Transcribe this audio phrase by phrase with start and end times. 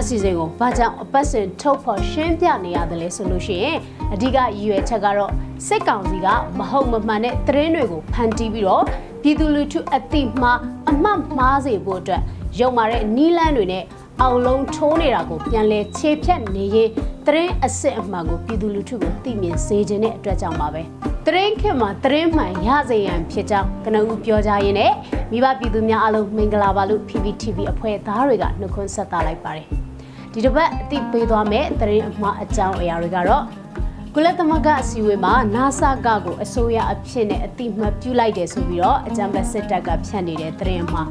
[0.00, 3.78] အစီအစဉ်ကိုဘာကြောင့်အပတ်စဉ်ထုတ်ဖော်ရှင်းပြနေရတယ်လဲဆိုလို့ရှိရင်
[4.12, 5.32] အဓိကရည်ရွယ်ချက်ကတော့
[5.66, 6.28] စစ်ကောင်စီက
[6.58, 8.84] မဟုတ်မမှန်တဲ့သတင်းတွေကိုဖန်တီးပြီးတော့
[9.22, 10.58] ပြည်သူလူထုအတိမှား
[10.90, 12.22] အမှတ်မှားစေဖို့အတွက်
[12.58, 13.84] ရုံမာတဲ့နီးလန်းတွေနဲ့
[14.20, 16.88] အောင်လုံးထိုးနေတာကိုပြန်လဲခြေဖြတ်နေရင်
[17.26, 20.82] သတင်းအစစ်အမှန်ကိုပြည်သူလူထုကိုသိမြင်စေခြင်းတဲ့အတွက်ကြောင့်ပါပဲ
[21.26, 24.92] သတင်းခင်မှာသတင်းမှန်ရစေရန်ဖြစ်ကြောင်းကနဦးပြောကြရင်းနဲ့
[25.30, 29.89] မိဘပြည်သူများအားလုံးမင်္ဂလာပါလို့ PPTV အဖွဲ့သားတွေကနှုတ်ခွန်းဆက်သလိုက်ပါတယ်
[30.32, 33.44] ဒီတစ်ပတ်အတိပေးသွားမယ့်သတင်းအမှားအကြောင်းအရာတွေကတော့
[34.14, 41.08] ကုလသမဂ္ဂအစည်းအဝေးမှာ NASA ကကိုအစိုးရအဖြစ်နဲ့အတိမတ်ပြုလိုက်တယ်ဆိုပြီးတော့အကြံပေးစစ်တပ်ကဖြန့်နေတဲ့သတင်းအမှား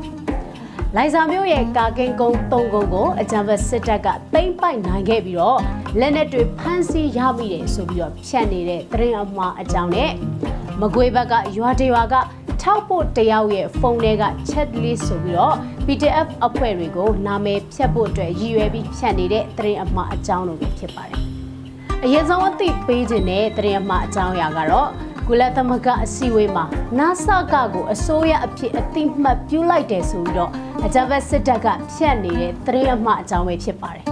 [0.96, 5.60] လိုင်ဇာမျိုးရဲ့ကာကင်းကုန်း၃ကုန်းကိုအကြံပေးစစ်တပ်ကတိမ့်ပိုက်နိုင်ခဲ့ပြီးတော့
[6.00, 10.12] လက်နက်တွေဖမ်းဆီးရမိတယ်ဆိုပြီးတော့ဖြန့်နေတဲ့သတင်းအမှားအကြောင်းနဲ့
[10.82, 12.16] မကွေးဘက်ကရွာတွေရွာက
[12.64, 21.18] ထောက်ဖို့တယောက်ရဲ့ဖုန်းထဲက chat list ဆိုပြီးတော့ PDF အဖွဲ့တွေကိုနာမည်ဖြတ်ဖို့အတွက်ရည်ရွယ်ပြီးဖြန့်နေတဲ့သတင်းအမှားအကြောင်းလိုပဲဖြစ်ပါတယ်။
[22.04, 24.90] အရင်ဆုံးအသိပေးခြင်းတဲ့သတင်းအမှားအကြောင်းအရာကတော့
[25.28, 26.66] ကုလသမဂ္ဂအစည်းအဝေးမှာ
[26.98, 30.52] NASA ကကိုအစိုးရအဖြစ်အတိမတ်ပြုလိုက်တယ်ဆိုပြီးတော့
[30.86, 34.06] အကြမ်းဖက်စစ်တပ်ကဖြန့်နေတဲ့သတင်းအမှားအကြောင်းပဲဖြစ်ပါတယ်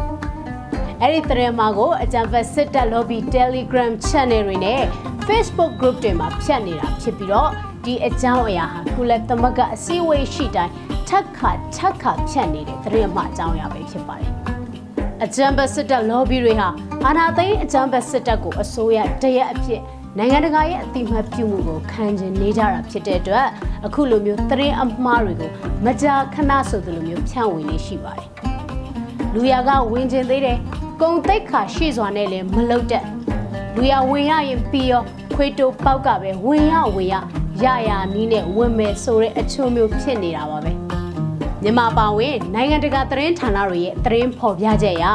[1.01, 4.81] ။အဲ့ဒီသတင်းမှာကိုအကြံဖက်စစ်တပ် lobby Telegram channel တွေနဲ့
[5.27, 7.49] Facebook group တွေမှာဖြတ်နေတာဖြစ်ပြီးတော့
[7.87, 10.73] ဒီအကြောင်းအရာဟာကုလသမဂ္ဂအစည်းအဝေးရှိတိုင်း
[11.07, 14.31] ထက်ခါထက်ခါဖြတ်နေတဲ့သတင်းအမှားအကြောင်းအရာပဲဖြစ်ပါတယ်။
[15.23, 16.69] အကြံဖက်စစ်တပ် lobby တွေဟာ
[17.05, 19.81] အာဏာသိမ်းအကြံဖက်စစ်တပ်ကိုအစိုးရတရက်အဖြစ်
[20.17, 23.47] နိုင်ငံတကာရဲ့အတိမတ်ပြုမှုကိုခံကျင်နေကြတာဖြစ်တဲ့အတွက်
[23.85, 25.51] အခုလိုမျိုးသတင်းအမှားတွေကို
[25.85, 28.29] မကြာခဏဆိုသလိုမျိုးဖြန့်ဝေနေရှိပါတယ်။
[29.33, 30.57] လူရကဝင်ကျင်သေးတယ်။
[31.01, 33.03] ကုံတိတ်ခါရှိစွာနဲ့လည်းမလုတ်တဲ့
[33.75, 35.03] လူရဝင်ရရင်ပြီးရော
[35.35, 37.15] ခွေးတိုပေါက်ကပဲဝင်ရဝင်ရ
[37.63, 40.71] ရရနီးနဲ့ဝင်မယ်ဆိုတဲ့အချို့မျိုးဖြစ်နေတာပါပဲ
[41.63, 45.05] မြန်မာပါဝင်နိုင်ငံတကာသတင်းဌာနတွေရဲ့သတင်းဖော်ပြချက်အရ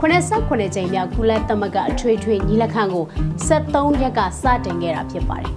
[0.00, 3.04] 89ကြိမ်မြောက်ကုလသမဂ္ဂအထွေထွေညီလာခံကို
[3.48, 5.52] 73ရက်ကစတင်ခဲ့တာဖြစ်ပါတယ်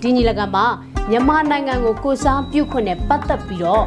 [0.00, 0.66] ဒီညီလာခံမှာ
[1.10, 3.84] မြန်မာနိုင်ငံကိုကိုစားပြုခွင့်နဲ့ပတ်သက်ပြီးတော့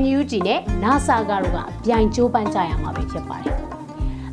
[0.00, 3.56] NUG နဲ့ NASA ကတို့ကအပြိုင်ကြိုးပမ်းကြရမှာပဲဖြစ်ပါတယ်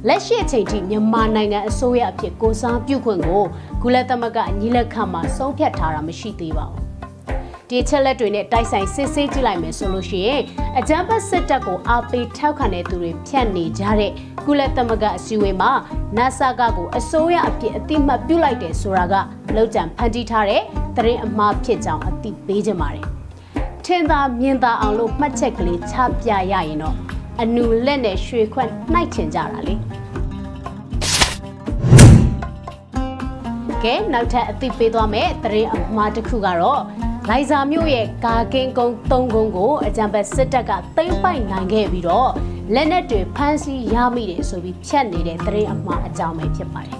[0.07, 3.43] လက်ရှိအချိန်ထိမြန်မာနိုင်ငံအစိုးရအဖြစ်ကိုစားပြုခွင့်ကို
[3.83, 6.85] ကုလသမဂ္ဂညီလက်ခံမှာဆုံးဖြတ်ထားတာမရှိသေးပါဘူး။
[7.71, 10.41] ဒီချက်လက်တွေနဲ့တိုက်ဆိုင်စစ်ဆေးကြည့်လိုက်မယ်ဆိုလို့ရှိရင်
[10.79, 14.11] အကြမ်းဖက်စစ်တပ်ကိုအားပေးထောက်ခံတဲ့သူတွေဖြတ်နေကြတဲ့
[14.45, 15.71] ကုလသမဂ္ဂအစည်းအဝေးမှာ
[16.17, 19.15] NASA ကကိုအစိုးရအဖြစ်အတိမတ်ပြုလိုက်တယ်ဆိုတာက
[19.55, 20.61] လောက်ကြံဖန်တီးထားတဲ့
[20.95, 23.05] သတင်းအမှားဖြစ်ကြောင်းအသိပေးကြပါတယ်။
[23.85, 26.95] ထင်သာမြင်သာအောင်လို့မှတ်ချက်ကလေးချပြရရင်တော့
[27.41, 29.75] အနူလက်နဲ့ရွှေခွက်နှိုက်ချင်ကြတာလေ
[33.83, 36.81] ကဲနောက်ထပ်အသိပေးသွားမယ်သတင်းအမှားတစ်ခုကတော့
[37.31, 42.31] လိုင်ဇာမြို့ရဲ့ကာကင်းကုန်း၃ကုန်းကိုအကြံဖက်စစ်တပ်ကသိမ်းပိုက်နိုင်ခဲ့ပြီးတော့
[42.73, 46.97] လက်နက်တွေဖမ်းဆီးရမိတယ်ဆိုပြီးဖြတ်နေတဲ့သတင်းအမှားအကြောင်းပဲဖြစ်ပါတယ်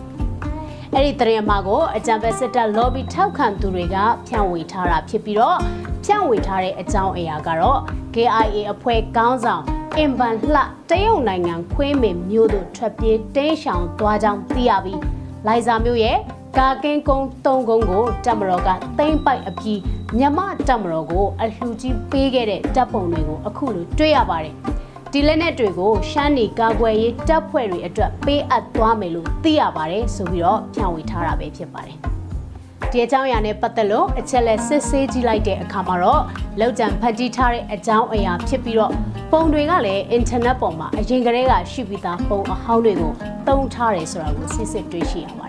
[0.93, 3.97] အဲ့ဒီသတင်းအမှားကိုအကြံဖက်စစ်တပ် lobby ထောက်ခံသူတွေက
[4.27, 5.57] ဖြန့်ဝေထားတာဖြစ်ပြီးတော့
[6.05, 7.79] ဖြန့်ဝေထားတဲ့အကြောင်းအရာကတော့
[8.13, 9.63] KIA အဖွဲ့ကောင်းဆောင်
[9.97, 10.59] အင်ဗန်လှ
[10.89, 15.01] တရုတ်နိုင်ငံခွေးမင်မြို့သို့ထွက်ပြေးတင်းရှောင်သွားကြောင်းသိရပြီး
[15.47, 16.17] လိုင်ဇာမြို့ရဲ့
[16.57, 19.79] ကာကင်းကုန်း၃ကုန်းကိုတပ်မတော်ကသိမ့်ပိုက်အပြီး
[20.17, 24.53] မြမတပ်မတော်ကိုအလှူကြီးပေးခဲ့တဲ့တပ်ပုံတွေကိုအခုလိုတွေ့ရပါတယ်။
[25.11, 31.97] ဒီလက်နက်တွေကိုရှမ်းနီကာကွယ်ရေးတပ်ဖွဲ့တွေအတွက်ပေးအပ်သွားမယ်လို့သိရပါတယ်ဆိုပြီးတော့ဖြန့်ဝေထားတာပဲဖြစ်ပါတယ်။
[32.91, 36.23] ဒီအကြောင်းအရာနဲ့ပတ်သက်လို့အချက်လက်စစ်ဆေးကြည့်လိုက်တဲ့အခါမှာတော့
[36.59, 38.91] လောက်ကြံဖတ်တီးထားတဲ့အကြောင်းအရာဖြစ်ပြီးတော့
[39.31, 43.13] ပုံတွေကလည်းအင်တာနက်ပေါ်မှာအရင်ကတည်းကရှိပြီးသားပုံအဟောင်းတွေကို
[43.47, 45.48] တုံးထားတယ်ဆိုတာကိုစစ်စစ်တွေ့ရှိရပါတယ်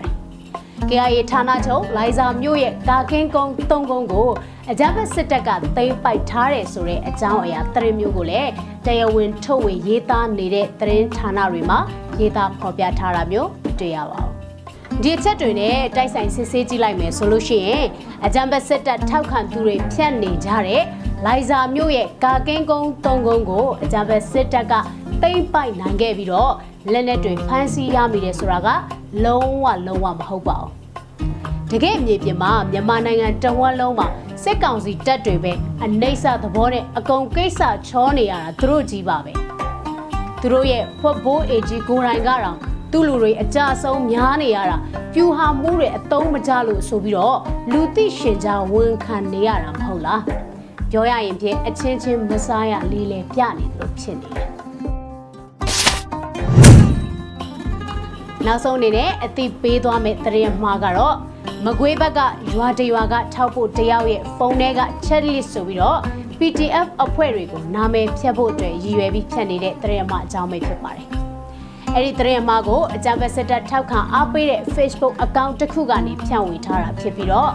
[0.89, 4.29] KIA ဌာနချုပ်လိုင်ဇာမြို့ရဲ့ကာကင်းကုန်း၃ကုန်းကို
[4.71, 8.51] အကြမ်းဖက်စစ်တပ်ကသိမ်းပိုက်ထားတယ်ဆိုတဲ့အကြောင်းအရာသတင်းမျိုးကိုလည်း
[8.85, 11.79] တရားဝင်ထုတ်ဝေရေးသားနေတဲ့သတင်းဌာနတွေမှာ
[12.19, 13.49] ရေးသားဖော်ပြထားတာမျိုး
[13.79, 14.29] တွေ့ရပါဘူး။
[15.03, 17.85] ဒီအချက်တွေနဲ့တိုက်ဆိုင်စစ်ဆေးကြည့်လိုက်မယ်ဆိုလို့ရှိရင်
[18.25, 20.83] အကြံဖက်စစ်တပ်ထောက်ခံသူတွေဖြတ်နေကြတဲ့
[21.25, 24.73] လိုင်ဇာမြို့ရဲ့ကာကင်းကုန်း၃ကုန်းကိုအကြံဖက်စစ်တပ်က
[25.23, 26.53] သိမ်းပိုက်နိုင်ခဲ့ပြီးတော့
[26.91, 28.69] လက်နက်တွေဖမ်းဆီးရမိတယ်ဆိုတာက
[29.25, 30.71] လုံးဝလုံးဝမဟုတ်ပါဘူး
[31.71, 34.07] တကယ်မြေပြင်မှာမြန်မာနိုင်ငံတဝက်လုံးမှာ
[34.43, 35.53] စစ်ကောင်စီတပ်တွေပဲ
[35.83, 39.33] အနှိမ့်ဆသဘောနဲ့အကုန်ကိစ္စချောနေရတာသူတို့ကြီးပါပဲ
[40.41, 42.57] သူတို့ရဲ့ဖွက်ဘိုးအေဂျီကိုရိုင်းကတော့
[42.91, 44.77] သူ့လူတွေအကြဆုံးများနေရတာ
[45.13, 47.37] ပြူဟာမှုတွေအတုံးမကြလို့ဆိုပြီးတော့
[47.71, 50.21] လူသိရှင်ကြားဝန်ခံနေရတာမဟုတ်လား
[50.91, 54.50] ပြောရရင်ဖြင့်အချင်းချင်းမစားရလေးလေပြနေလို့ဖြစ်နေတယ်
[58.47, 61.15] နောက်ဆုံးအနေနဲ့အသိပေးသွားမယ့်သတင်းမှားကတော့
[61.65, 62.19] မကွေးဘက်က
[62.55, 65.99] ရွာတရွာကထောက်ဖို့တယောက်ရဲ့ဖုန်းထဲက chat list ဆိုပြီးတော့
[66.39, 71.07] PDF အဖွဲ့တွေကိုနာမည်ဖြတ်ဖို့အတွက်ရည်ရွယ်ပြီးဖြတ်နေတဲ့သတင်းမှားအကြောင်းပဲဖြစ်ပါတယ်
[71.95, 77.51] အဲ့ဒီသတင်းအမှားကိုအကြံဖက်စစ်တပ်ထောက်ခံအားပေးတဲ့ Facebook account တစ်ခုကနေဖြန့်ဝေထားတာဖြစ်ပြီးတော့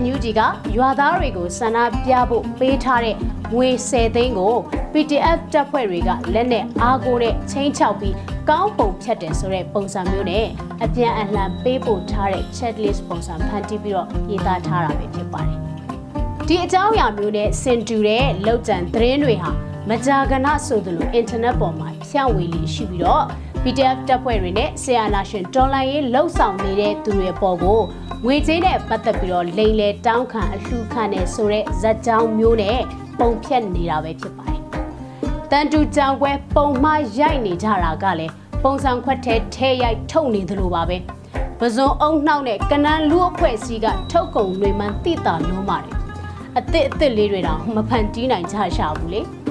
[0.00, 0.40] NUG က
[0.76, 3.16] ရွာသားတွေကိုဆန္ဒပြဖို့ပေးထားတဲ့
[3.54, 4.54] ငွေ10သိန်းကို
[4.92, 8.14] PDF တပ်ဖွဲ့တွေကလက်နဲ့အားကိုးတဲ့ချင်းချောက်ပြီး
[8.48, 10.46] ကောင်းပုံဖြတ်တယ်ဆိုတဲ့ပုံစံမျိုးနဲ့
[10.84, 15.58] အပြန်အလှန်ပေးပို့ထားတဲ့ checklist ပုံစံဖန်တီးပြီးတော့ရေးသားထားတာပဲဖြစ်ပါတယ်။
[16.48, 19.50] ဒီအကြောင်းအရာမျိုးနဲ့စင်တူတဲ့လောက်ကျန်သတင်းတွေဟာ
[19.88, 23.24] မကြာခဏဆိုသလိုအင်တာနက်ပေါ်မှာဖြန့်ဝေလေးရှိပြီးတော့
[23.66, 27.80] PDF တပ်ဖွဲ့တွေနဲ့ဆီယာနာရှင်တော်လိုင်းရေးလှုပ်ဆောင်နေတဲ့သူတွေပေါ်ကို
[28.24, 32.78] ငွေကြေးနဲ့ပတ်သက်ပြီးတော့လိမ်လေတောင်းခံအလှူခံနေဆိုတဲ့ဇက်ကြောင်းမျိုးနဲ့
[33.18, 34.60] ပုံဖြတ်နေတာပဲဖြစ်ပါတယ်။
[35.50, 38.32] တန်တူကြောင်ကွဲပုံမှားရိုက်နေကြတာကလည်း
[38.64, 40.96] ပုံစံခွက်ထဲထဲရိုက်ထုတ်နေသလိုပါပဲ။
[41.58, 45.96] ပဇွန်အုံနှောက်နဲ့ကနန်းလူအဖွဲ့အစည်းကထုတ်ကုန်တွေမှန်တိတာလုံးပါတယ်။
[46.56, 49.22] အစ်စ်အစ်စ်လေးတွေတောင်မဖန်တီးနိုင်ကြရှာဘူးလေ။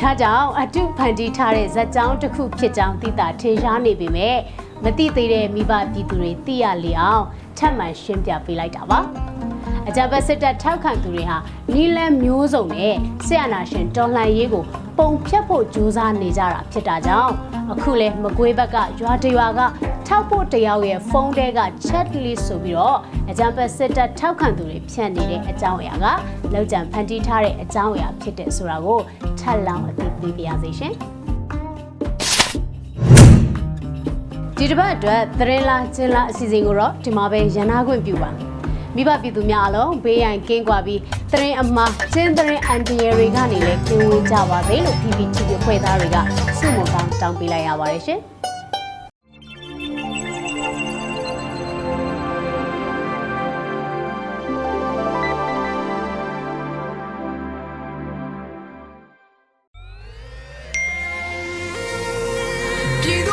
[0.00, 4.36] ထားကြောင့်အတုဖန်တီးထားတဲ့ဇက်ကြောင်းတစ်ခုဖြစ်ကြောင်းသိတာထင်ရှားနေပေမဲ့
[4.84, 7.24] မသိသေးတဲ့မိဘပြည်သူတွေသိရလေအောင်
[7.58, 8.98] ထပ်မံရှင်းပြပေးလိုက်တာပါ
[9.88, 11.36] အကြမ်းဖက်စစ်တပ်ထောက်ခံသူတွေဟာ
[11.74, 12.94] နီလန်မျိုးစုံနဲ့
[13.26, 14.64] ဆရာနာရှင်တော်လှန်ရေးကို
[14.98, 17.32] ပုံဖြတ်ဖို့ကြိုးစားနေကြတာဖြစ်တာကြောင့်
[17.72, 19.60] အခုလဲမကွေးဘက်ကရွာတရွာက
[20.06, 22.98] ထောက်ဖို့တယောက်ရဲ့ဖုန်းထဲက chat list ဆိုပြီးတော့
[23.30, 26.06] အကြမ်းဖက်စစ်တပ်ထောက်ခံသူတွေဖြန့်နေတဲ့အကြောင်းအရာက
[26.52, 28.98] လောက်ကျန်ဖန်တီးထားတဲ့အကြောင်းအရာဖြစ်တဲ့ဆိုတာကို
[29.40, 30.94] ထပ်လောင်းအသိပေးပါရစေရှင်
[34.56, 38.53] ဒီတစ်ပတ်အတွက်သတင်းလားကျင်းလားအစီအစဉ်ကိုတော့ဒီမှာပဲရန်နာခွင့်ပြုပါ
[38.96, 41.00] မိဘပြည်သူများအလုံးဘေးရန်ကင်းကွာပြီး
[41.30, 46.16] သတင်းအမှားကျင်းသတင်းအန်တီရတွေကနေလည်းကင်းဝေးကြပါစေလို့ PPTV ဖွဲ့သားတွေက
[46.58, 48.20] ဆုမွန်ကောင်းတောင်းပေးလိုက်ရပါတယ်ရှင်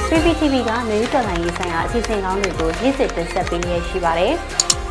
[0.09, 4.35] PPTV ကမျိုးတော်လိုင်းရေးဆိုင်ရာအစီအစဉ်ကောင်းတွေကိုရည်စည်တင်ဆက်ပေးရရှိပါတယ်။